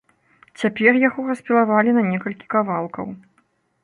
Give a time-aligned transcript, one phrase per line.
[0.61, 3.07] Цяпер яго распілавалі на некалькі кавалкаў.